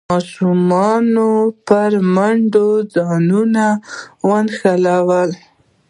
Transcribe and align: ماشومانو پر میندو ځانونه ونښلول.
ماشومانو 0.09 1.31
پر 1.65 1.91
میندو 2.13 2.67
ځانونه 2.93 3.65
ونښلول. 4.27 5.29